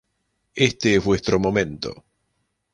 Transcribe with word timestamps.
Este 0.55 0.95
es 0.95 1.03
vuestro 1.03 1.37
momento". 1.39 2.03